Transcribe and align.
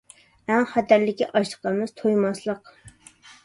ئەڭ 0.53 0.61
خەتەرلىكى 0.71 1.29
ئاچلىق 1.29 1.69
ئەمەس، 1.75 1.95
تويماسلىق! 2.03 2.77